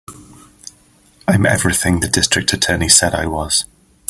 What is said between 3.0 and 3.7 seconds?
I was.